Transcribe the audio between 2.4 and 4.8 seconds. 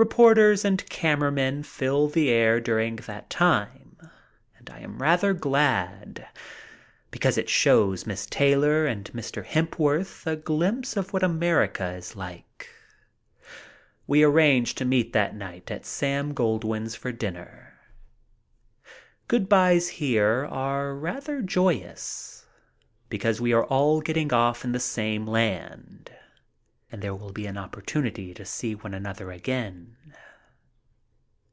during all that time, and I